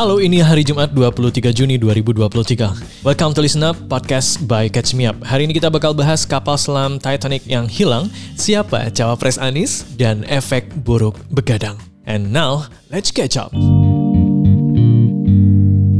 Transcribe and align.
Halo, 0.00 0.16
ini 0.16 0.40
hari 0.40 0.64
Jumat 0.64 0.96
23 0.96 1.52
Juni 1.52 1.76
2023. 1.76 3.04
Welcome 3.04 3.36
to 3.36 3.44
Listen 3.44 3.60
Up, 3.60 3.76
podcast 3.84 4.40
by 4.48 4.64
Catch 4.64 4.96
Me 4.96 5.04
Up. 5.04 5.20
Hari 5.20 5.44
ini 5.44 5.52
kita 5.52 5.68
bakal 5.68 5.92
bahas 5.92 6.24
kapal 6.24 6.56
selam 6.56 6.96
Titanic 6.96 7.44
yang 7.44 7.68
hilang, 7.68 8.08
siapa 8.32 8.88
cawapres 8.96 9.36
Anis, 9.36 9.84
dan 10.00 10.24
efek 10.24 10.72
buruk 10.88 11.20
begadang. 11.28 11.76
And 12.08 12.32
now, 12.32 12.64
let's 12.88 13.12
catch 13.12 13.36
up. 13.36 13.52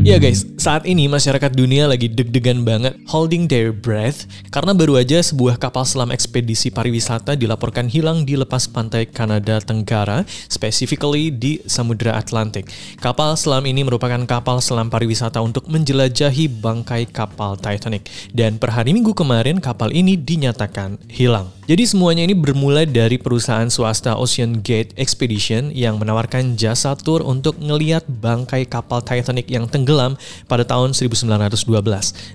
Ya 0.01 0.17
guys, 0.17 0.48
saat 0.61 0.85
ini 0.85 1.09
masyarakat 1.09 1.57
dunia 1.57 1.89
lagi 1.89 2.05
deg-degan 2.05 2.69
banget 2.69 2.93
holding 3.09 3.49
their 3.49 3.73
breath 3.73 4.29
karena 4.53 4.77
baru 4.77 5.01
aja 5.01 5.17
sebuah 5.25 5.57
kapal 5.57 5.89
selam 5.89 6.13
ekspedisi 6.13 6.69
pariwisata 6.69 7.33
dilaporkan 7.33 7.89
hilang 7.89 8.29
di 8.29 8.37
lepas 8.37 8.69
pantai 8.69 9.09
Kanada 9.09 9.57
Tenggara, 9.65 10.20
specifically 10.53 11.33
di 11.33 11.65
Samudra 11.65 12.20
Atlantik. 12.20 12.69
Kapal 13.01 13.41
selam 13.41 13.65
ini 13.65 13.89
merupakan 13.89 14.20
kapal 14.29 14.61
selam 14.61 14.93
pariwisata 14.93 15.41
untuk 15.41 15.65
menjelajahi 15.65 16.61
bangkai 16.61 17.09
kapal 17.09 17.56
Titanic 17.56 18.12
dan 18.37 18.61
per 18.61 18.77
hari 18.77 18.92
Minggu 18.92 19.17
kemarin 19.17 19.65
kapal 19.65 19.89
ini 19.97 20.20
dinyatakan 20.20 21.01
hilang. 21.09 21.48
Jadi 21.70 21.87
semuanya 21.87 22.27
ini 22.27 22.34
bermula 22.34 22.83
dari 22.83 23.15
perusahaan 23.15 23.70
swasta 23.70 24.19
Ocean 24.19 24.59
Gate 24.59 24.91
Expedition 24.98 25.70
yang 25.70 26.02
menawarkan 26.02 26.59
jasa 26.59 26.98
tour 26.98 27.23
untuk 27.23 27.62
ngeliat 27.62 28.11
bangkai 28.11 28.66
kapal 28.66 28.98
Titanic 28.98 29.47
yang 29.47 29.70
tenggelam 29.70 30.19
pada 30.51 30.66
tahun 30.66 30.98
1912. 30.98 31.47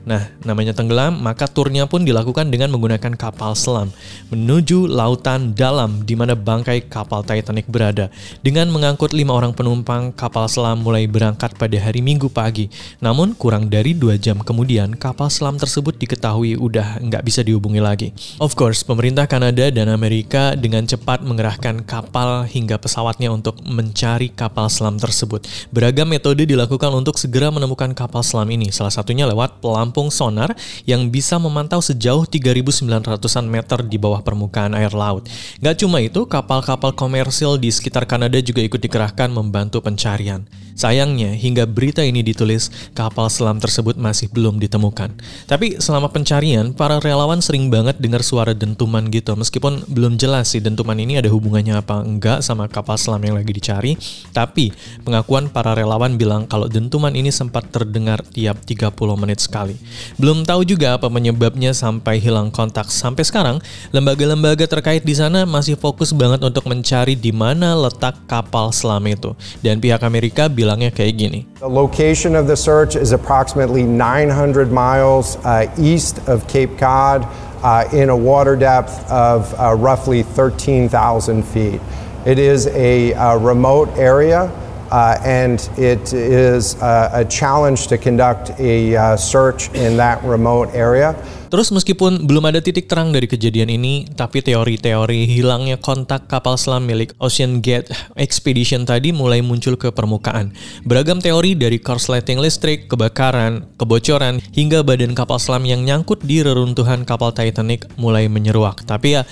Nah, 0.07 0.31
namanya 0.40 0.71
tenggelam, 0.71 1.20
maka 1.20 1.52
turnya 1.52 1.84
pun 1.84 2.07
dilakukan 2.07 2.48
dengan 2.48 2.71
menggunakan 2.71 3.12
kapal 3.20 3.59
selam 3.59 3.91
menuju 4.31 4.88
lautan 4.88 5.52
dalam 5.52 6.07
di 6.07 6.15
mana 6.15 6.31
bangkai 6.31 6.88
kapal 6.88 7.20
Titanic 7.27 7.67
berada. 7.67 8.07
Dengan 8.40 8.71
mengangkut 8.71 9.12
lima 9.12 9.35
orang 9.35 9.51
penumpang, 9.51 10.15
kapal 10.15 10.48
selam 10.48 10.79
mulai 10.79 11.12
berangkat 11.12 11.60
pada 11.60 11.76
hari 11.76 11.99
Minggu 11.99 12.32
pagi. 12.32 12.71
Namun 13.04 13.35
kurang 13.35 13.67
dari 13.67 13.91
dua 13.91 14.15
jam 14.15 14.40
kemudian, 14.40 14.95
kapal 14.95 15.27
selam 15.27 15.60
tersebut 15.60 15.99
diketahui 15.99 16.55
udah 16.55 17.04
nggak 17.04 17.27
bisa 17.27 17.43
dihubungi 17.43 17.84
lagi. 17.84 18.15
Of 18.40 18.55
course, 18.55 18.79
pemerintah 18.79 19.24
Kanada 19.26 19.68
dan 19.70 19.91
Amerika 19.91 20.57
dengan 20.57 20.85
cepat 20.85 21.21
mengerahkan 21.21 21.85
kapal 21.85 22.45
hingga 22.49 22.81
pesawatnya 22.81 23.29
untuk 23.29 23.59
mencari 23.65 24.32
kapal 24.32 24.71
selam 24.71 24.98
tersebut. 24.98 25.45
Beragam 25.70 26.09
metode 26.09 26.45
dilakukan 26.48 26.90
untuk 26.95 27.17
segera 27.21 27.54
menemukan 27.54 27.91
kapal 27.91 28.23
selam 28.23 28.49
ini, 28.49 28.73
salah 28.73 28.93
satunya 28.93 29.29
lewat 29.29 29.62
pelampung 29.62 30.09
sonar 30.09 30.54
yang 30.85 31.12
bisa 31.13 31.35
memantau 31.37 31.84
sejauh 31.84 32.23
3.900-an 32.26 33.45
meter 33.45 33.84
di 33.84 33.98
bawah 34.01 34.23
permukaan 34.23 34.73
air 34.73 34.93
laut. 34.95 35.27
Gak 35.62 35.84
cuma 35.84 36.01
itu, 36.01 36.23
kapal-kapal 36.26 36.93
komersil 36.93 37.60
di 37.60 37.70
sekitar 37.70 38.10
Kanada 38.10 38.41
juga 38.41 38.63
ikut 38.63 38.82
dikerahkan 38.82 39.29
membantu 39.29 39.82
pencarian. 39.84 40.48
Sayangnya, 40.76 41.32
hingga 41.32 41.63
berita 41.63 42.04
ini 42.04 42.20
ditulis, 42.20 42.67
kapal 42.91 43.32
selam 43.32 43.63
tersebut 43.63 43.95
masih 43.95 44.27
belum 44.27 44.60
ditemukan. 44.60 45.15
Tapi 45.48 45.79
selama 45.79 46.12
pencarian, 46.12 46.76
para 46.76 46.99
relawan 46.99 47.39
sering 47.39 47.71
banget 47.71 47.95
dengar 47.95 48.20
suara 48.20 48.51
dentuman 48.51 49.07
gitu. 49.18 49.34
Meskipun 49.34 49.88
belum 49.90 50.20
jelas 50.21 50.54
sih 50.54 50.62
dentuman 50.62 50.94
ini 50.99 51.18
ada 51.18 51.32
hubungannya 51.32 51.80
apa 51.80 52.05
enggak 52.05 52.46
sama 52.46 52.70
kapal 52.70 52.99
selam 52.99 53.24
yang 53.26 53.40
lagi 53.40 53.49
dicari. 53.49 53.98
Tapi 54.35 54.76
pengakuan 55.02 55.49
para 55.49 55.74
relawan 55.74 56.20
bilang 56.20 56.46
kalau 56.46 56.70
dentuman 56.70 57.16
ini 57.16 57.34
sempat 57.34 57.72
terdengar 57.74 58.22
tiap 58.22 58.62
30 58.68 58.94
menit 59.16 59.41
sekali. 59.41 59.80
Belum 60.22 60.46
tahu 60.46 60.68
juga 60.68 61.02
apa 61.02 61.10
penyebabnya 61.10 61.72
sampai 61.72 62.22
hilang 62.22 62.54
kontak. 62.54 62.91
Sampai 62.94 63.26
sekarang, 63.26 63.57
lembaga-lembaga 63.90 64.69
terkait 64.69 65.02
di 65.02 65.16
sana 65.18 65.47
masih 65.50 65.79
fokus 65.79 66.13
banget 66.13 66.44
untuk 66.44 66.68
mencari 66.69 67.18
di 67.18 67.31
mana 67.31 67.74
letak 67.74 68.28
kapal 68.29 68.69
selam 68.69 69.07
itu. 69.07 69.31
Dan 69.63 69.79
pihak 69.79 70.03
Amerika 70.03 70.52
bilang 70.52 70.66
bilangnya 70.66 70.90
kayak 70.90 71.13
gini. 71.16 71.40
The 71.63 71.69
location 71.69 72.35
of 72.35 72.50
the 72.50 72.57
search 72.57 72.97
is 72.97 73.13
approximately 73.13 73.85
900 73.85 74.73
miles 74.73 75.38
uh, 75.45 75.69
east 75.78 76.19
of 76.28 76.41
Cape 76.50 76.75
Cod 76.81 77.23
uh, 77.65 77.89
in 77.91 78.09
a 78.09 78.15
water 78.15 78.55
depth 78.55 79.09
of 79.09 79.51
uh, 79.59 79.73
roughly 79.73 80.21
13,000 80.21 81.41
feet. 81.41 81.81
It 82.23 82.37
is 82.37 82.67
a 82.67 83.15
uh, 83.15 83.37
remote 83.37 83.89
area. 83.97 84.51
Uh, 84.95 85.19
and 85.28 85.67
it 85.75 86.16
is 86.16 86.79
uh, 86.79 87.11
a 87.11 87.28
challenge 87.28 87.91
to 87.91 88.00
conduct 88.00 88.56
a 88.63 88.95
search 89.19 89.67
in 89.75 90.00
that 90.00 90.23
remote 90.23 90.72
area. 90.72 91.11
Terus 91.51 91.72
meskipun 91.72 92.28
belum 92.28 92.51
ada 92.51 92.59
titik 92.59 92.88
terang 92.88 93.16
dari 93.16 93.28
kejadian 93.31 93.72
ini, 93.75 94.07
tapi 94.11 94.44
teori-teori 94.44 95.23
hilangnya 95.28 95.79
kontak 95.79 96.28
kapal 96.28 96.59
selam 96.59 96.83
milik 96.83 97.16
Ocean 97.19 97.63
Gate 97.63 97.91
Expedition 98.19 98.83
tadi 98.83 99.16
mulai 99.16 99.39
muncul 99.39 99.79
ke 99.79 99.91
permukaan. 99.91 100.51
Beragam 100.83 101.23
teori 101.23 101.56
dari 101.56 101.79
korsleting 101.79 102.44
listrik, 102.44 102.91
kebakaran, 102.91 103.67
kebocoran, 103.79 104.44
hingga 104.51 104.83
badan 104.83 105.16
kapal 105.16 105.39
selam 105.39 105.63
yang 105.63 105.83
nyangkut 105.83 106.23
di 106.23 106.44
reruntuhan 106.44 107.07
kapal 107.07 107.31
Titanic 107.31 107.88
mulai 107.95 108.27
menyeruak. 108.27 108.83
Tapi 108.83 109.19
ya, 109.19 109.23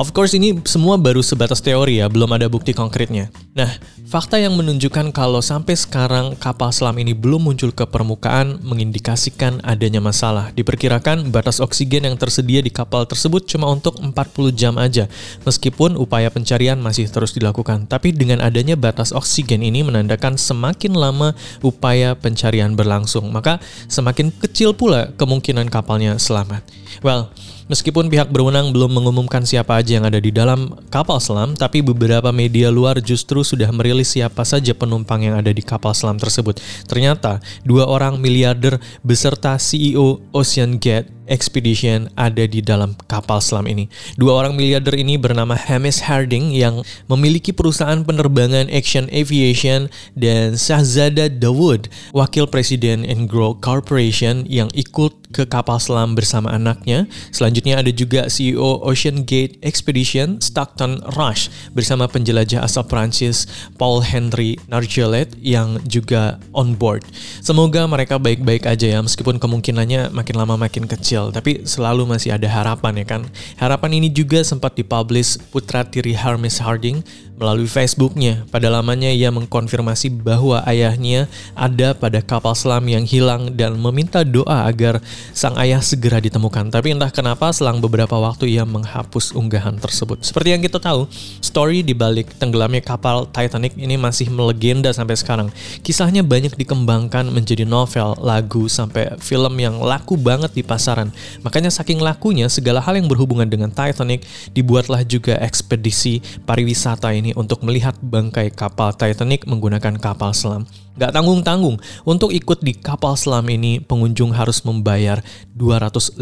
of 0.00 0.12
course 0.16 0.32
ini 0.32 0.56
semua 0.64 0.96
baru 0.96 1.20
sebatas 1.20 1.60
teori 1.60 2.00
ya, 2.00 2.08
belum 2.08 2.36
ada 2.36 2.48
bukti 2.48 2.72
konkretnya. 2.72 3.28
Nah, 3.52 3.68
fakta 4.06 4.38
yang 4.38 4.54
menunjukkan 4.54 5.10
kalau 5.10 5.42
sampai 5.42 5.74
sekarang 5.74 6.38
kapal 6.38 6.70
selam 6.70 6.94
ini 7.02 7.10
belum 7.10 7.42
muncul 7.42 7.74
ke 7.74 7.82
permukaan 7.90 8.62
mengindikasikan 8.62 9.58
adanya 9.66 9.98
masalah. 9.98 10.54
Diperkirakan 10.54 11.34
batas 11.34 11.58
oksigen 11.58 12.06
yang 12.06 12.14
tersedia 12.14 12.62
di 12.62 12.70
kapal 12.70 13.02
tersebut 13.02 13.50
cuma 13.50 13.66
untuk 13.66 13.98
40 13.98 14.14
jam 14.54 14.78
aja, 14.78 15.10
meskipun 15.42 15.98
upaya 15.98 16.30
pencarian 16.30 16.78
masih 16.78 17.10
terus 17.10 17.34
dilakukan. 17.34 17.90
Tapi 17.90 18.14
dengan 18.14 18.46
adanya 18.46 18.78
batas 18.78 19.10
oksigen 19.10 19.66
ini 19.66 19.82
menandakan 19.82 20.38
semakin 20.38 20.94
lama 20.94 21.34
upaya 21.66 22.14
pencarian 22.14 22.78
berlangsung, 22.78 23.26
maka 23.34 23.58
semakin 23.90 24.30
kecil 24.30 24.70
pula 24.70 25.10
kemungkinan 25.18 25.66
kapalnya 25.66 26.14
selamat. 26.22 26.62
Well, 27.02 27.34
Meskipun 27.66 28.06
pihak 28.06 28.30
berwenang 28.30 28.70
belum 28.70 28.94
mengumumkan 28.94 29.42
siapa 29.42 29.74
aja 29.82 29.98
yang 29.98 30.06
ada 30.06 30.22
di 30.22 30.30
dalam 30.30 30.70
kapal 30.86 31.18
selam, 31.18 31.58
tapi 31.58 31.82
beberapa 31.82 32.30
media 32.30 32.70
luar 32.70 33.02
justru 33.02 33.42
sudah 33.42 33.66
merilis 33.74 34.14
siapa 34.14 34.46
saja 34.46 34.70
penumpang 34.70 35.26
yang 35.26 35.34
ada 35.34 35.50
di 35.50 35.66
kapal 35.66 35.90
selam 35.90 36.14
tersebut. 36.14 36.62
Ternyata, 36.86 37.42
dua 37.66 37.90
orang 37.90 38.22
miliarder 38.22 38.78
beserta 39.02 39.58
CEO 39.58 40.22
Ocean 40.30 40.78
Gate 40.78 41.15
Expedition 41.26 42.08
ada 42.14 42.46
di 42.46 42.62
dalam 42.62 42.94
kapal 43.10 43.42
selam 43.42 43.66
ini. 43.66 43.86
Dua 44.14 44.38
orang 44.40 44.54
miliarder 44.54 44.94
ini 44.96 45.18
bernama 45.18 45.58
Hamish 45.58 46.02
Harding 46.02 46.54
yang 46.54 46.80
memiliki 47.10 47.50
perusahaan 47.50 48.02
penerbangan 48.02 48.70
Action 48.70 49.10
Aviation 49.12 49.92
dan 50.14 50.54
Shahzada 50.54 51.26
Dawood, 51.28 51.90
wakil 52.14 52.46
presiden 52.46 53.02
Engro 53.04 53.58
Corporation 53.58 54.46
yang 54.46 54.70
ikut 54.72 55.26
ke 55.34 55.44
kapal 55.44 55.76
selam 55.82 56.14
bersama 56.14 56.54
anaknya. 56.54 57.10
Selanjutnya 57.34 57.82
ada 57.82 57.90
juga 57.90 58.30
CEO 58.30 58.82
Ocean 58.86 59.26
Gate 59.26 59.58
Expedition 59.62 60.38
Stockton 60.38 61.02
Rush 61.18 61.50
bersama 61.74 62.06
penjelajah 62.06 62.62
asal 62.62 62.86
Prancis 62.86 63.44
Paul 63.76 64.00
Henry 64.06 64.56
Nargeolet 64.70 65.34
yang 65.42 65.82
juga 65.84 66.38
on 66.54 66.78
board. 66.78 67.02
Semoga 67.42 67.84
mereka 67.90 68.16
baik-baik 68.16 68.64
aja 68.64 68.96
ya 68.96 69.00
meskipun 69.02 69.36
kemungkinannya 69.42 70.14
makin 70.14 70.36
lama 70.38 70.54
makin 70.56 70.86
kecil 70.86 71.15
tapi 71.32 71.64
selalu 71.64 72.04
masih 72.04 72.36
ada 72.36 72.46
harapan 72.46 73.02
ya 73.02 73.06
kan. 73.06 73.22
Harapan 73.56 74.02
ini 74.02 74.08
juga 74.12 74.44
sempat 74.44 74.76
dipublish 74.76 75.40
putra 75.50 75.82
tiri 75.82 76.12
Hermes 76.12 76.60
Harding 76.60 77.00
melalui 77.36 77.68
Facebooknya. 77.68 78.48
Pada 78.48 78.72
lamanya 78.72 79.12
ia 79.12 79.28
mengkonfirmasi 79.28 80.08
bahwa 80.24 80.64
ayahnya 80.64 81.28
ada 81.52 81.92
pada 81.92 82.24
kapal 82.24 82.56
selam 82.56 82.84
yang 82.88 83.04
hilang 83.04 83.52
dan 83.54 83.76
meminta 83.76 84.24
doa 84.24 84.64
agar 84.66 85.04
sang 85.36 85.54
ayah 85.60 85.80
segera 85.84 86.18
ditemukan. 86.18 86.72
Tapi 86.72 86.96
entah 86.96 87.12
kenapa 87.12 87.52
selang 87.52 87.78
beberapa 87.78 88.16
waktu 88.16 88.56
ia 88.56 88.64
menghapus 88.64 89.36
unggahan 89.36 89.76
tersebut. 89.76 90.24
Seperti 90.24 90.56
yang 90.56 90.64
kita 90.64 90.80
tahu, 90.80 91.06
story 91.44 91.84
di 91.84 91.92
balik 91.92 92.32
tenggelamnya 92.40 92.80
kapal 92.80 93.28
Titanic 93.28 93.76
ini 93.76 94.00
masih 94.00 94.32
melegenda 94.32 94.90
sampai 94.90 95.14
sekarang. 95.14 95.48
Kisahnya 95.84 96.24
banyak 96.24 96.56
dikembangkan 96.56 97.28
menjadi 97.28 97.68
novel, 97.68 98.16
lagu, 98.18 98.66
sampai 98.66 99.12
film 99.20 99.54
yang 99.60 99.76
laku 99.78 100.16
banget 100.16 100.56
di 100.56 100.64
pasaran. 100.64 101.05
Makanya 101.42 101.68
saking 101.68 101.98
lakunya 101.98 102.46
segala 102.46 102.78
hal 102.80 102.96
yang 102.96 103.10
berhubungan 103.10 103.46
dengan 103.46 103.68
Titanic 103.68 104.24
dibuatlah 104.54 105.02
juga 105.02 105.36
ekspedisi 105.42 106.22
pariwisata 106.44 107.10
ini 107.12 107.34
untuk 107.34 107.62
melihat 107.66 107.98
bangkai 108.00 108.54
kapal 108.54 108.94
Titanic 108.94 109.44
menggunakan 109.44 109.98
kapal 109.98 110.32
selam. 110.32 110.64
Gak 110.96 111.12
tanggung-tanggung, 111.12 111.76
untuk 112.08 112.32
ikut 112.32 112.64
di 112.64 112.72
kapal 112.72 113.20
selam 113.20 113.44
ini 113.52 113.84
pengunjung 113.84 114.32
harus 114.32 114.64
membayar 114.64 115.20
250 115.52 116.16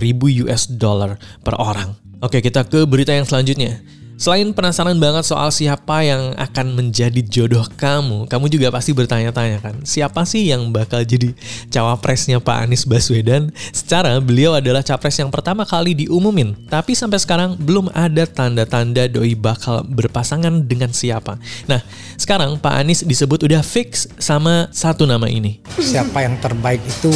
ribu 0.00 0.26
US 0.48 0.64
dollar 0.64 1.20
per 1.44 1.60
orang. 1.60 1.92
Oke 2.18 2.40
kita 2.40 2.64
ke 2.64 2.88
berita 2.88 3.12
yang 3.12 3.28
selanjutnya. 3.28 3.97
Selain 4.18 4.50
penasaran 4.50 4.98
banget 4.98 5.30
soal 5.30 5.54
siapa 5.54 6.02
yang 6.02 6.34
akan 6.34 6.74
menjadi 6.74 7.22
jodoh 7.22 7.62
kamu, 7.78 8.26
kamu 8.26 8.50
juga 8.50 8.74
pasti 8.74 8.90
bertanya-tanya 8.90 9.62
kan, 9.62 9.78
siapa 9.86 10.26
sih 10.26 10.50
yang 10.50 10.74
bakal 10.74 11.06
jadi 11.06 11.30
cawapresnya 11.70 12.42
Pak 12.42 12.66
Anies 12.66 12.82
Baswedan? 12.82 13.54
Secara 13.70 14.18
beliau 14.18 14.58
adalah 14.58 14.82
capres 14.82 15.22
yang 15.22 15.30
pertama 15.30 15.62
kali 15.62 15.94
diumumin, 15.94 16.58
tapi 16.66 16.98
sampai 16.98 17.22
sekarang 17.22 17.54
belum 17.62 17.94
ada 17.94 18.26
tanda-tanda 18.26 19.06
doi 19.06 19.38
bakal 19.38 19.86
berpasangan 19.86 20.66
dengan 20.66 20.90
siapa. 20.90 21.38
Nah, 21.70 21.78
sekarang 22.18 22.58
Pak 22.58 22.74
Anies 22.74 23.06
disebut 23.06 23.46
udah 23.46 23.62
fix 23.62 24.10
sama 24.18 24.66
satu 24.74 25.06
nama 25.06 25.30
ini. 25.30 25.62
Siapa 25.78 26.26
yang 26.26 26.34
terbaik 26.42 26.82
itu 26.82 27.14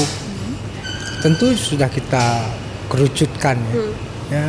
tentu 1.18 1.50
sudah 1.58 1.90
kita 1.90 2.46
kerucutkan 2.86 3.58
ya. 3.58 3.74
Hmm. 3.74 3.92
ya 4.30 4.46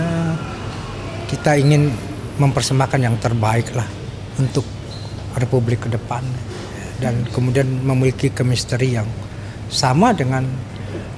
kita 1.34 1.58
ingin 1.58 2.13
mempersembahkan 2.38 3.00
yang 3.02 3.16
terbaik 3.22 3.74
lah 3.78 3.86
untuk 4.40 4.66
Republik 5.38 5.86
ke 5.86 5.90
depan. 5.90 6.22
Dan 7.02 7.28
kemudian 7.34 7.68
memiliki 7.68 8.32
kemisteri 8.32 8.96
yang 8.96 9.10
sama 9.68 10.14
dengan 10.14 10.46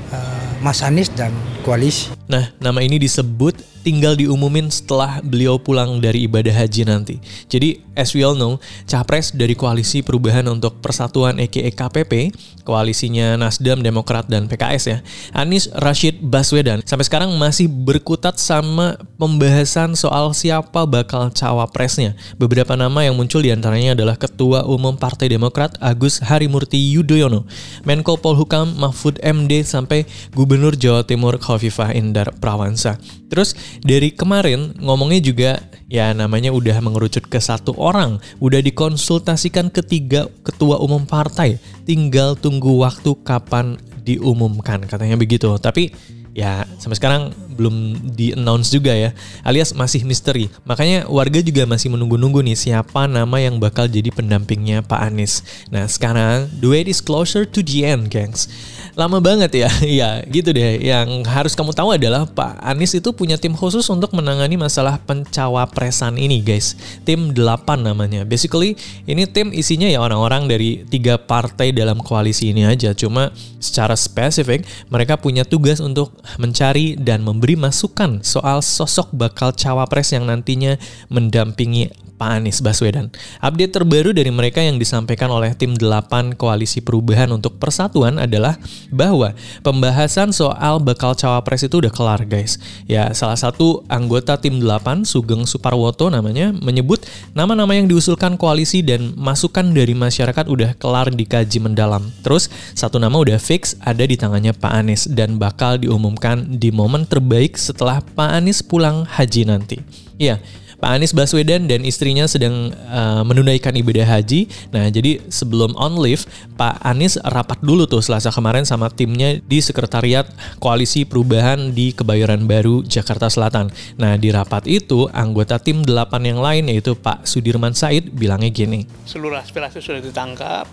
uh, 0.10 0.50
Mas 0.64 0.82
Anies 0.82 1.12
dan 1.14 1.36
koalisi. 1.66 2.14
Nah, 2.30 2.54
nama 2.62 2.86
ini 2.86 3.02
disebut 3.02 3.58
tinggal 3.86 4.18
diumumin 4.18 4.66
setelah 4.74 5.22
beliau 5.22 5.62
pulang 5.62 6.02
dari 6.02 6.26
ibadah 6.26 6.66
haji 6.66 6.90
nanti. 6.90 7.22
Jadi, 7.46 7.86
as 7.94 8.18
we 8.18 8.26
all 8.26 8.34
know, 8.34 8.58
capres 8.90 9.30
dari 9.30 9.54
Koalisi 9.54 10.02
Perubahan 10.02 10.50
untuk 10.50 10.82
Persatuan 10.82 11.38
EKE 11.38 11.70
KPP, 11.70 12.34
koalisinya 12.66 13.38
Nasdem, 13.38 13.86
Demokrat, 13.86 14.26
dan 14.26 14.50
PKS 14.50 14.84
ya, 14.90 14.98
Anies 15.38 15.70
Rashid 15.70 16.18
Baswedan, 16.18 16.82
sampai 16.82 17.06
sekarang 17.06 17.30
masih 17.38 17.70
berkutat 17.70 18.42
sama 18.42 18.98
pembahasan 19.22 19.94
soal 19.94 20.34
siapa 20.34 20.90
bakal 20.90 21.30
cawapresnya. 21.30 22.18
Beberapa 22.42 22.74
nama 22.74 23.06
yang 23.06 23.14
muncul 23.14 23.46
di 23.46 23.54
antaranya 23.54 23.94
adalah 23.94 24.18
Ketua 24.18 24.66
Umum 24.66 24.98
Partai 24.98 25.30
Demokrat 25.30 25.78
Agus 25.78 26.26
Harimurti 26.26 26.82
Yudhoyono, 26.82 27.46
Menko 27.86 28.18
Polhukam 28.18 28.74
Mahfud 28.82 29.22
MD, 29.22 29.62
sampai 29.62 30.10
Gubernur 30.34 30.74
Jawa 30.74 31.06
Timur 31.06 31.38
Khofifah 31.56 31.96
Indar 31.96 32.36
Prawansa. 32.36 33.00
Terus 33.32 33.56
dari 33.80 34.12
kemarin 34.12 34.76
ngomongnya 34.84 35.24
juga 35.24 35.52
ya 35.88 36.12
namanya 36.12 36.52
udah 36.52 36.76
mengerucut 36.84 37.32
ke 37.32 37.40
satu 37.40 37.72
orang, 37.80 38.20
udah 38.44 38.60
dikonsultasikan 38.60 39.72
ketiga 39.72 40.28
ketua 40.44 40.84
umum 40.84 41.08
partai, 41.08 41.56
tinggal 41.88 42.36
tunggu 42.36 42.84
waktu 42.84 43.16
kapan 43.24 43.80
diumumkan 44.04 44.84
katanya 44.84 45.16
begitu. 45.16 45.56
Tapi 45.56 45.96
ya 46.36 46.68
sampai 46.78 47.00
sekarang 47.00 47.22
belum 47.56 48.12
di 48.12 48.36
announce 48.36 48.76
juga 48.76 48.92
ya 48.92 49.16
alias 49.48 49.72
masih 49.72 50.04
misteri. 50.04 50.52
Makanya 50.68 51.08
warga 51.08 51.40
juga 51.40 51.64
masih 51.64 51.88
menunggu-nunggu 51.96 52.44
nih 52.44 52.60
siapa 52.60 53.08
nama 53.08 53.40
yang 53.40 53.56
bakal 53.58 53.88
jadi 53.88 54.12
pendampingnya 54.12 54.84
Pak 54.84 55.00
Anies. 55.00 55.42
Nah 55.72 55.88
sekarang 55.88 56.52
the 56.60 56.68
way 56.68 56.84
is 56.84 57.00
closer 57.00 57.48
to 57.48 57.64
the 57.64 57.88
end 57.88 58.12
gengs 58.12 58.52
lama 58.96 59.20
banget 59.20 59.52
ya. 59.54 59.70
Ya 59.86 60.10
gitu 60.28 60.52
deh. 60.52 60.82
Yang 60.82 61.28
harus 61.30 61.54
kamu 61.54 61.72
tahu 61.72 61.96
adalah 61.96 62.26
Pak 62.26 62.60
Anies 62.64 62.96
itu 62.98 63.12
punya 63.16 63.38
tim 63.38 63.54
khusus 63.54 63.86
untuk 63.92 64.12
menangani 64.12 64.58
masalah 64.58 64.98
pencawapresan 65.04 66.18
ini 66.18 66.42
guys. 66.42 66.74
Tim 67.06 67.32
8 67.32 67.86
namanya. 67.86 68.26
Basically 68.26 68.76
ini 69.06 69.30
tim 69.30 69.54
isinya 69.54 69.86
ya 69.88 70.02
orang-orang 70.02 70.50
dari 70.50 70.84
tiga 70.88 71.22
partai 71.22 71.72
dalam 71.72 72.02
koalisi 72.02 72.52
ini 72.52 72.66
aja. 72.66 72.96
Cuma 72.98 73.30
secara 73.62 73.94
spesifik 73.96 74.66
mereka 74.90 75.20
punya 75.20 75.46
tugas 75.46 75.80
untuk 75.80 76.12
mencari 76.42 76.98
dan 76.98 77.22
memberi 77.22 77.56
masukan 77.56 78.24
soal 78.26 78.60
sosok 78.66 79.14
bakal 79.16 79.54
cawapres 79.54 80.12
yang 80.12 80.28
nantinya 80.28 80.76
mendampingi 81.08 82.06
Pak 82.16 82.30
Anies 82.42 82.64
Baswedan. 82.64 83.12
Update 83.44 83.76
terbaru 83.76 84.16
dari 84.16 84.32
mereka 84.32 84.64
yang 84.64 84.80
disampaikan 84.80 85.28
oleh 85.28 85.52
tim 85.52 85.76
8 85.76 86.40
Koalisi 86.40 86.80
Perubahan 86.80 87.28
untuk 87.36 87.60
Persatuan 87.60 88.16
adalah 88.24 88.56
bahwa 88.90 89.34
pembahasan 89.62 90.34
soal 90.34 90.82
bakal 90.82 91.14
cawapres 91.18 91.66
itu 91.66 91.82
udah 91.82 91.94
kelar 91.94 92.22
guys. 92.26 92.58
Ya 92.86 93.10
salah 93.14 93.38
satu 93.38 93.86
anggota 93.90 94.38
tim 94.38 94.62
8 94.62 95.06
Sugeng 95.06 95.46
Suparwoto 95.50 96.10
namanya 96.10 96.54
menyebut 96.54 97.06
nama-nama 97.34 97.74
yang 97.74 97.90
diusulkan 97.90 98.36
koalisi 98.36 98.86
dan 98.86 99.14
masukan 99.18 99.72
dari 99.74 99.94
masyarakat 99.98 100.46
udah 100.46 100.78
kelar 100.78 101.10
dikaji 101.14 101.58
mendalam. 101.62 102.06
Terus 102.22 102.52
satu 102.74 103.02
nama 103.02 103.16
udah 103.16 103.38
fix 103.42 103.78
ada 103.82 104.04
di 104.04 104.18
tangannya 104.18 104.54
Pak 104.54 104.74
Anies 104.74 105.08
dan 105.10 105.38
bakal 105.38 105.82
diumumkan 105.82 106.58
di 106.58 106.70
momen 106.70 107.06
terbaik 107.08 107.56
setelah 107.56 108.02
Pak 108.02 108.30
Anies 108.42 108.62
pulang 108.66 109.06
haji 109.06 109.44
nanti. 109.48 109.78
Ya, 110.16 110.40
Pak 110.86 111.02
Anies 111.02 111.18
Baswedan 111.18 111.66
dan 111.66 111.82
istrinya 111.82 112.30
sedang 112.30 112.70
uh, 112.70 113.26
menunaikan 113.26 113.74
ibadah 113.74 114.06
haji. 114.06 114.46
Nah, 114.70 114.86
jadi 114.94 115.18
sebelum 115.34 115.74
on 115.74 115.98
leave, 115.98 116.30
Pak 116.62 116.78
Anies 116.86 117.18
rapat 117.26 117.58
dulu 117.66 117.90
tuh 117.90 118.06
Selasa 118.06 118.30
kemarin 118.30 118.70
sama 118.70 118.94
timnya 118.94 119.42
di 119.42 119.66
Sekretariat 119.66 120.30
Koalisi 120.62 121.02
Perubahan 121.02 121.74
di 121.74 121.90
Kebayoran 121.90 122.46
Baru, 122.46 122.86
Jakarta 122.86 123.34
Selatan. 123.34 123.74
Nah, 123.98 124.14
di 124.22 124.30
rapat 124.30 124.70
itu, 124.70 125.10
anggota 125.10 125.58
tim 125.58 125.82
delapan 125.82 126.22
yang 126.22 126.38
lain 126.38 126.70
yaitu 126.70 126.94
Pak 126.94 127.26
Sudirman 127.26 127.74
Said 127.74 128.14
bilangnya 128.14 128.54
gini. 128.54 128.86
Seluruh 129.10 129.42
aspirasi 129.42 129.82
sudah 129.82 130.06
ditangkap, 130.06 130.70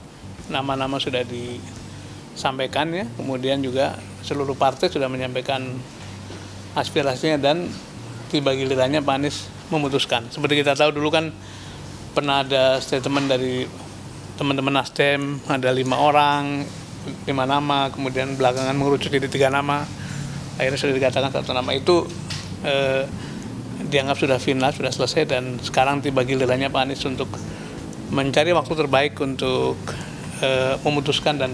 nama-nama 0.52 1.00
sudah 1.00 1.24
disampaikan 1.24 2.92
ya, 2.92 3.08
kemudian 3.16 3.64
juga 3.64 3.96
seluruh 4.20 4.60
partai 4.60 4.92
sudah 4.92 5.08
menyampaikan 5.08 5.72
aspirasinya 6.76 7.40
dan 7.40 7.72
tiba 8.28 8.52
gilirannya 8.52 9.00
Pak 9.00 9.16
Anies 9.16 9.61
memutuskan. 9.70 10.26
Seperti 10.32 10.64
kita 10.64 10.74
tahu 10.74 10.96
dulu 10.96 11.12
kan 11.12 11.30
pernah 12.12 12.44
ada 12.44 12.80
statement 12.82 13.28
dari 13.30 13.64
teman-teman 14.36 14.80
Nasdem 14.80 15.38
ada 15.48 15.70
lima 15.70 16.00
orang, 16.00 16.64
lima 17.28 17.44
nama, 17.44 17.92
kemudian 17.92 18.34
belakangan 18.34 18.74
mengerucut 18.74 19.12
jadi 19.12 19.28
tiga 19.28 19.48
nama. 19.52 19.84
Akhirnya 20.56 20.78
sudah 20.80 20.94
dikatakan 20.96 21.30
satu 21.32 21.52
nama 21.52 21.70
itu 21.72 22.04
eh, 22.64 23.04
dianggap 23.88 24.16
sudah 24.16 24.38
final, 24.40 24.72
sudah 24.72 24.92
selesai 24.92 25.28
dan 25.28 25.60
sekarang 25.60 26.00
tiba 26.00 26.24
gilirannya 26.24 26.72
Pak 26.72 26.82
Anies 26.82 27.02
untuk 27.04 27.28
mencari 28.12 28.52
waktu 28.52 28.72
terbaik 28.76 29.16
untuk 29.20 29.76
eh, 30.40 30.74
memutuskan 30.84 31.40
dan 31.40 31.52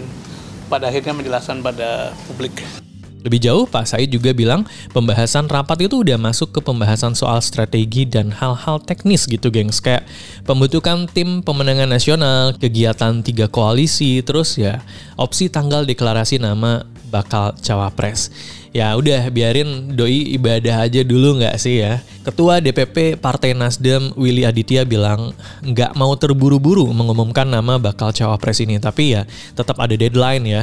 pada 0.69 0.87
akhirnya 0.91 1.17
menjelaskan 1.17 1.65
pada 1.65 2.13
publik. 2.29 2.78
Lebih 3.19 3.39
jauh, 3.43 3.65
Pak 3.67 3.83
Said 3.83 4.07
juga 4.07 4.31
bilang 4.31 4.63
pembahasan 4.95 5.51
rapat 5.51 5.91
itu 5.91 5.99
udah 5.99 6.15
masuk 6.15 6.55
ke 6.55 6.59
pembahasan 6.63 7.11
soal 7.11 7.43
strategi 7.43 8.07
dan 8.07 8.31
hal-hal 8.31 8.79
teknis 8.79 9.27
gitu, 9.27 9.51
gengs. 9.51 9.83
Kayak 9.83 10.07
pembentukan 10.47 11.03
tim 11.11 11.43
pemenangan 11.43 11.91
nasional, 11.91 12.55
kegiatan 12.55 13.19
tiga 13.19 13.51
koalisi, 13.51 14.23
terus 14.23 14.55
ya 14.55 14.79
opsi 15.19 15.51
tanggal 15.51 15.83
deklarasi 15.83 16.39
nama 16.39 16.87
bakal 17.09 17.57
cawapres. 17.59 18.31
Ya 18.69 18.93
udah 18.93 19.33
biarin 19.33 19.97
doi 19.97 20.37
ibadah 20.37 20.85
aja 20.85 21.01
dulu 21.01 21.41
nggak 21.41 21.57
sih 21.57 21.81
ya. 21.81 22.05
Ketua 22.21 22.61
DPP 22.61 23.17
Partai 23.17 23.57
Nasdem 23.57 24.13
Willy 24.13 24.45
Aditya 24.45 24.85
bilang 24.85 25.33
nggak 25.65 25.97
mau 25.97 26.13
terburu-buru 26.13 26.85
mengumumkan 26.93 27.49
nama 27.49 27.81
bakal 27.81 28.13
cawapres 28.13 28.61
ini. 28.61 28.77
Tapi 28.77 29.17
ya 29.17 29.25
tetap 29.57 29.81
ada 29.81 29.97
deadline 29.97 30.45
ya 30.45 30.61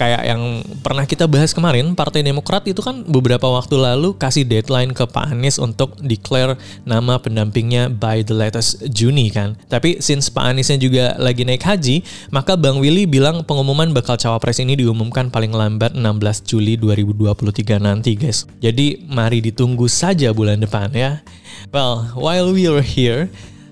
kayak 0.00 0.24
yang 0.24 0.64
pernah 0.80 1.04
kita 1.04 1.28
bahas 1.28 1.52
kemarin, 1.52 1.92
Partai 1.92 2.24
Demokrat 2.24 2.64
itu 2.64 2.80
kan 2.80 3.04
beberapa 3.04 3.44
waktu 3.52 3.76
lalu 3.76 4.16
kasih 4.16 4.48
deadline 4.48 4.96
ke 4.96 5.04
Pak 5.04 5.36
Anies 5.36 5.60
untuk 5.60 6.00
declare 6.00 6.56
nama 6.88 7.20
pendampingnya 7.20 7.92
by 7.92 8.24
the 8.24 8.32
latest 8.32 8.80
Juni 8.88 9.28
kan. 9.28 9.60
Tapi 9.68 10.00
since 10.00 10.32
Pak 10.32 10.56
Aniesnya 10.56 10.80
juga 10.80 11.20
lagi 11.20 11.44
naik 11.44 11.60
haji, 11.60 12.00
maka 12.32 12.56
Bang 12.56 12.80
Willy 12.80 13.04
bilang 13.04 13.44
pengumuman 13.44 13.92
bakal 13.92 14.16
cawapres 14.16 14.56
ini 14.64 14.72
diumumkan 14.80 15.28
paling 15.28 15.52
lambat 15.52 15.92
16 15.92 16.48
Juli 16.48 16.80
2023 16.80 17.76
nanti 17.76 18.16
guys. 18.16 18.48
Jadi 18.64 19.04
mari 19.04 19.44
ditunggu 19.44 19.84
saja 19.84 20.32
bulan 20.32 20.64
depan 20.64 20.88
ya. 20.96 21.20
Well, 21.68 22.16
while 22.16 22.56
we 22.56 22.64
are 22.64 22.80
here, 22.80 23.28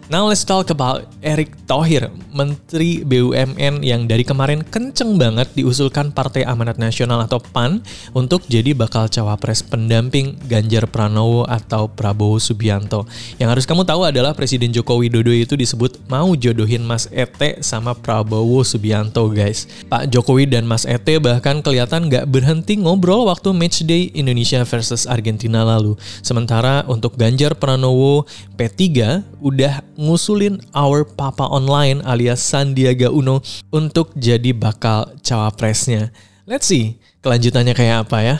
Now 0.09 0.25
let's 0.25 0.41
talk 0.41 0.73
about 0.73 1.05
Erick 1.21 1.53
Thohir, 1.69 2.09
Menteri 2.33 3.05
BUMN 3.05 3.85
yang 3.85 4.09
dari 4.09 4.25
kemarin 4.25 4.65
kenceng 4.65 5.21
banget 5.21 5.53
diusulkan 5.53 6.17
Partai 6.17 6.49
Amanat 6.49 6.81
Nasional 6.81 7.29
atau 7.29 7.37
PAN 7.37 7.85
untuk 8.17 8.41
jadi 8.49 8.73
bakal 8.73 9.13
cawapres 9.13 9.61
pendamping 9.61 10.41
Ganjar 10.49 10.89
Pranowo 10.89 11.45
atau 11.45 11.93
Prabowo 11.93 12.41
Subianto. 12.41 13.05
Yang 13.37 13.49
harus 13.53 13.65
kamu 13.69 13.85
tahu 13.85 14.09
adalah 14.09 14.33
Presiden 14.33 14.73
Joko 14.73 14.97
Widodo 14.97 15.29
itu 15.29 15.61
disebut 15.61 16.01
mau 16.09 16.33
jodohin 16.33 16.89
Mas 16.89 17.05
Ete 17.13 17.61
sama 17.61 17.93
Prabowo 17.93 18.65
Subianto 18.65 19.29
guys. 19.29 19.69
Pak 19.93 20.09
Jokowi 20.09 20.49
dan 20.49 20.65
Mas 20.65 20.89
Ete 20.89 21.21
bahkan 21.21 21.61
kelihatan 21.61 22.09
gak 22.09 22.25
berhenti 22.33 22.81
ngobrol 22.81 23.29
waktu 23.29 23.53
matchday 23.53 24.09
Indonesia 24.17 24.65
versus 24.65 25.05
Argentina 25.05 25.69
lalu. 25.69 26.01
Sementara 26.25 26.89
untuk 26.89 27.21
Ganjar 27.21 27.53
Pranowo 27.61 28.25
P3 28.57 29.21
udah 29.45 29.85
ngusulin 29.99 30.63
our 30.71 31.03
papa 31.03 31.43
online 31.51 31.99
alias 32.07 32.39
Sandiaga 32.39 33.11
Uno 33.11 33.43
untuk 33.75 34.15
jadi 34.15 34.55
bakal 34.55 35.19
cawapresnya. 35.27 36.15
Let's 36.47 36.71
see 36.71 37.03
kelanjutannya 37.19 37.75
kayak 37.75 38.07
apa 38.07 38.19
ya. 38.23 38.37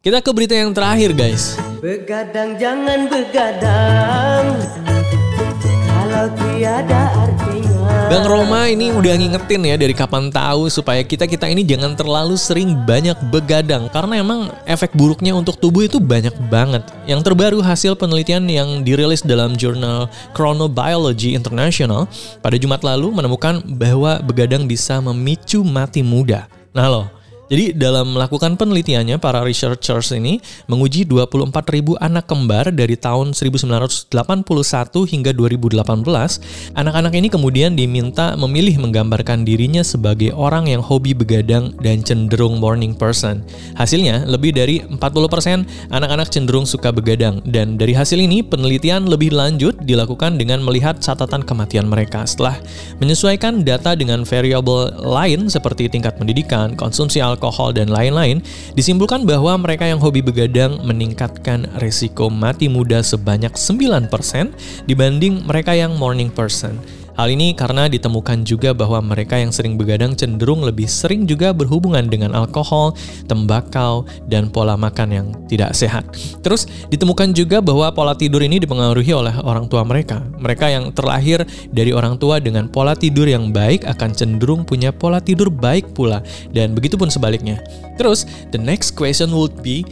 Kita 0.00 0.24
ke 0.24 0.32
berita 0.32 0.56
yang 0.56 0.72
terakhir 0.72 1.12
guys. 1.12 1.60
Begadang 1.84 2.56
jangan 2.56 3.04
begadang 3.12 4.56
kalau 5.84 6.26
tiada 6.40 7.19
Bang 8.10 8.26
Roma 8.26 8.66
ini 8.66 8.90
udah 8.90 9.14
ngingetin 9.14 9.62
ya 9.70 9.78
dari 9.78 9.94
kapan 9.94 10.34
tahu 10.34 10.66
supaya 10.66 10.98
kita-kita 11.06 11.46
ini 11.46 11.62
jangan 11.62 11.94
terlalu 11.94 12.34
sering 12.34 12.74
banyak 12.82 13.14
begadang 13.30 13.86
karena 13.86 14.18
emang 14.18 14.50
efek 14.66 14.90
buruknya 14.98 15.30
untuk 15.30 15.62
tubuh 15.62 15.86
itu 15.86 16.02
banyak 16.02 16.34
banget. 16.50 16.82
Yang 17.06 17.30
terbaru 17.30 17.62
hasil 17.62 17.94
penelitian 17.94 18.50
yang 18.50 18.82
dirilis 18.82 19.22
dalam 19.22 19.54
jurnal 19.54 20.10
Chronobiology 20.34 21.38
International 21.38 22.10
pada 22.42 22.58
Jumat 22.58 22.82
lalu 22.82 23.14
menemukan 23.14 23.62
bahwa 23.78 24.18
begadang 24.26 24.66
bisa 24.66 24.98
memicu 24.98 25.62
mati 25.62 26.02
muda. 26.02 26.50
Nah 26.74 26.90
loh, 26.90 27.06
jadi 27.50 27.74
dalam 27.74 28.14
melakukan 28.14 28.54
penelitiannya, 28.54 29.18
para 29.18 29.42
researchers 29.42 30.14
ini 30.14 30.38
menguji 30.70 31.02
24 31.02 31.50
ribu 31.74 31.98
anak 31.98 32.30
kembar 32.30 32.70
dari 32.70 32.94
tahun 32.94 33.34
1981 33.34 34.06
hingga 35.10 35.34
2018. 35.34 35.82
Anak-anak 36.78 37.10
ini 37.18 37.26
kemudian 37.26 37.74
diminta 37.74 38.38
memilih 38.38 38.78
menggambarkan 38.78 39.42
dirinya 39.42 39.82
sebagai 39.82 40.30
orang 40.30 40.70
yang 40.70 40.78
hobi 40.78 41.10
begadang 41.10 41.74
dan 41.82 42.06
cenderung 42.06 42.62
morning 42.62 42.94
person. 42.94 43.42
Hasilnya, 43.74 44.30
lebih 44.30 44.54
dari 44.54 44.86
40% 44.86 45.90
anak-anak 45.90 46.30
cenderung 46.30 46.70
suka 46.70 46.94
begadang. 46.94 47.42
Dan 47.42 47.74
dari 47.74 47.98
hasil 47.98 48.22
ini, 48.22 48.46
penelitian 48.46 49.10
lebih 49.10 49.34
lanjut 49.34 49.74
dilakukan 49.82 50.38
dengan 50.38 50.62
melihat 50.62 51.02
catatan 51.02 51.42
kematian 51.42 51.90
mereka. 51.90 52.22
Setelah 52.30 52.62
menyesuaikan 53.02 53.66
data 53.66 53.98
dengan 53.98 54.22
variabel 54.22 55.02
lain 55.02 55.50
seperti 55.50 55.90
tingkat 55.90 56.14
pendidikan, 56.14 56.78
konsumsi 56.78 57.18
alkohol, 57.18 57.39
alkohol, 57.40 57.72
dan 57.72 57.88
lain-lain, 57.88 58.44
disimpulkan 58.76 59.24
bahwa 59.24 59.56
mereka 59.56 59.88
yang 59.88 59.96
hobi 59.96 60.20
begadang 60.20 60.76
meningkatkan 60.84 61.64
risiko 61.80 62.28
mati 62.28 62.68
muda 62.68 63.00
sebanyak 63.00 63.56
9% 63.56 64.12
dibanding 64.84 65.48
mereka 65.48 65.72
yang 65.72 65.96
morning 65.96 66.28
person. 66.28 66.76
Hal 67.18 67.28
ini 67.30 67.52
karena 67.52 67.90
ditemukan 67.90 68.46
juga 68.46 68.70
bahwa 68.72 69.02
mereka 69.02 69.36
yang 69.36 69.50
sering 69.50 69.74
begadang 69.74 70.14
cenderung 70.14 70.62
lebih 70.62 70.86
sering 70.86 71.26
juga 71.26 71.50
berhubungan 71.50 72.06
dengan 72.06 72.32
alkohol, 72.32 72.94
tembakau, 73.26 74.06
dan 74.30 74.48
pola 74.48 74.78
makan 74.78 75.08
yang 75.10 75.26
tidak 75.50 75.74
sehat. 75.74 76.06
Terus 76.40 76.70
ditemukan 76.88 77.34
juga 77.34 77.58
bahwa 77.58 77.90
pola 77.90 78.14
tidur 78.14 78.40
ini 78.40 78.62
dipengaruhi 78.62 79.10
oleh 79.10 79.34
orang 79.42 79.66
tua 79.66 79.82
mereka. 79.82 80.22
Mereka 80.38 80.66
yang 80.70 80.94
terlahir 80.94 81.42
dari 81.70 81.90
orang 81.90 82.16
tua 82.16 82.38
dengan 82.38 82.70
pola 82.70 82.94
tidur 82.94 83.26
yang 83.26 83.50
baik 83.50 83.84
akan 83.86 84.10
cenderung 84.14 84.62
punya 84.62 84.94
pola 84.94 85.18
tidur 85.18 85.50
baik 85.50 85.92
pula, 85.92 86.22
dan 86.54 86.72
begitupun 86.72 87.10
sebaliknya. 87.10 87.60
Terus, 88.00 88.24
the 88.54 88.60
next 88.60 88.96
question 88.96 89.34
would 89.36 89.60
be, 89.60 89.84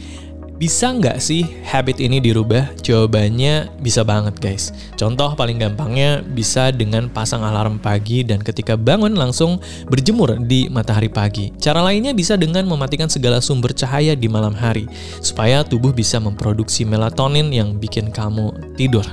bisa 0.59 0.91
nggak 0.91 1.23
sih 1.23 1.47
habit 1.63 2.03
ini 2.03 2.19
dirubah? 2.19 2.75
Jawabannya 2.83 3.79
bisa 3.79 4.03
banget 4.03 4.35
guys. 4.43 4.75
Contoh 4.99 5.31
paling 5.39 5.55
gampangnya 5.55 6.19
bisa 6.19 6.75
dengan 6.75 7.07
pasang 7.07 7.47
alarm 7.47 7.79
pagi 7.79 8.27
dan 8.27 8.43
ketika 8.43 8.75
bangun 8.75 9.15
langsung 9.15 9.63
berjemur 9.87 10.35
di 10.35 10.67
matahari 10.67 11.07
pagi. 11.07 11.55
Cara 11.63 11.79
lainnya 11.79 12.11
bisa 12.11 12.35
dengan 12.35 12.67
mematikan 12.67 13.07
segala 13.07 13.39
sumber 13.39 13.71
cahaya 13.71 14.19
di 14.19 14.27
malam 14.27 14.51
hari 14.51 14.83
supaya 15.23 15.63
tubuh 15.63 15.95
bisa 15.95 16.19
memproduksi 16.19 16.83
melatonin 16.83 17.47
yang 17.55 17.79
bikin 17.79 18.11
kamu 18.11 18.51
tidur. 18.75 19.07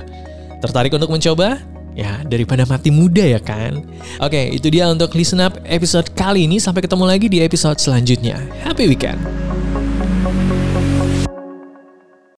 Tertarik 0.59 0.91
untuk 0.91 1.15
mencoba? 1.15 1.63
Ya, 1.97 2.21
daripada 2.29 2.61
mati 2.69 2.93
muda 2.93 3.25
ya 3.25 3.41
kan? 3.41 3.81
Oke, 4.21 4.53
itu 4.53 4.69
dia 4.69 4.85
untuk 4.85 5.17
listen 5.17 5.41
up 5.41 5.57
episode 5.65 6.13
kali 6.13 6.45
ini. 6.45 6.61
Sampai 6.61 6.85
ketemu 6.85 7.09
lagi 7.09 7.25
di 7.25 7.41
episode 7.41 7.81
selanjutnya. 7.81 8.37
Happy 8.61 8.85
weekend! 8.85 9.56